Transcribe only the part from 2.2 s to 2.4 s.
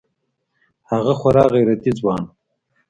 و.